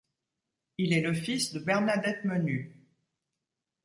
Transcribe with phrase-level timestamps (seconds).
[0.79, 2.75] Il est le fils de Bernadette Menu.